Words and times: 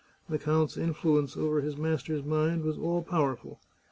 The 0.27 0.39
count's 0.39 0.77
influence 0.77 1.37
over 1.37 1.61
his 1.61 1.77
master's 1.77 2.23
mind 2.23 2.63
was 2.63 2.75
all 2.75 3.03
powerful. 3.03 3.59